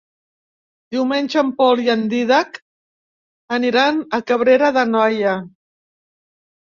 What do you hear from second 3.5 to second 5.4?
aniran a Cabrera d'Anoia.